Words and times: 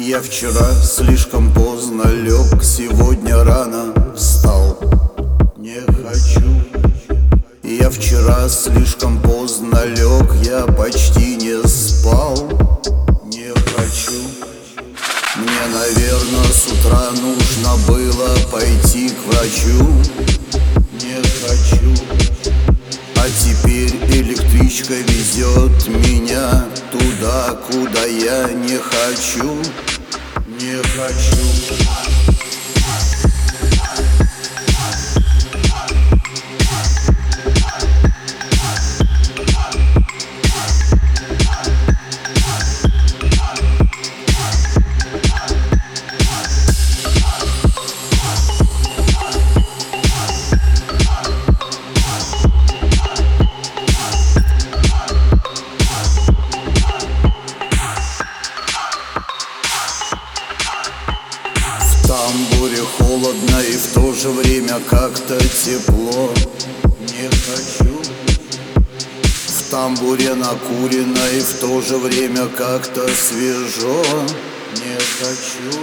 Я 0.00 0.20
вчера 0.20 0.72
слишком 0.80 1.52
поздно 1.52 2.04
лег, 2.04 2.62
сегодня 2.62 3.42
рано 3.42 3.92
встал. 4.14 4.78
Не 5.56 5.80
хочу. 5.80 6.62
Я 7.64 7.90
вчера 7.90 8.48
слишком 8.48 9.20
поздно 9.20 9.84
лег, 9.86 10.32
я 10.44 10.66
почти 10.66 11.34
не 11.34 11.66
спал. 11.66 12.36
Не 13.24 13.48
хочу. 13.48 14.22
Мне, 15.34 15.66
наверное, 15.74 16.52
с 16.52 16.68
утра 16.68 17.10
нужно 17.20 17.76
было 17.88 18.28
пойти 18.52 19.08
к 19.08 19.26
врачу 19.26 20.37
электричка 24.68 24.94
везет 24.94 25.88
меня 25.88 26.64
туда, 26.92 27.56
куда 27.70 28.04
я 28.04 28.48
не 28.50 28.76
хочу. 28.76 29.62
Не 30.46 30.76
хочу 30.82 32.37
тамбуре 62.28 62.82
холодно 62.98 63.60
и 63.60 63.72
в 63.72 63.94
то 63.94 64.12
же 64.12 64.28
время 64.28 64.80
как-то 64.90 65.38
тепло. 65.38 66.30
Не 67.00 67.28
хочу 67.46 68.02
В 69.46 69.70
тамбуре 69.70 70.34
накурено 70.34 71.26
и 71.34 71.40
в 71.40 71.54
то 71.60 71.80
же 71.80 71.96
время 71.96 72.46
как-то 72.48 73.08
свежо. 73.08 74.02
Не 74.74 74.98
хочу. 75.18 75.78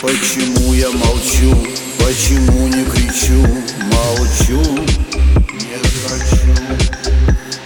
Почему 0.00 0.74
я 0.74 0.90
молчу, 0.90 1.66
почему 1.98 2.66
не 2.68 2.84
кричу, 2.84 3.42
молчу. 3.92 4.62
Не 5.52 5.78
хочу. 6.04 6.54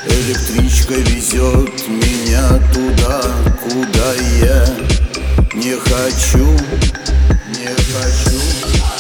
Электричка 0.05 0.95
везет 0.95 1.89
меня 1.89 2.49
туда, 2.73 3.23
куда 3.63 4.15
я 4.41 4.67
не 5.55 5.75
хочу 5.75 6.98
не 7.49 7.67
хочу. 7.67 8.98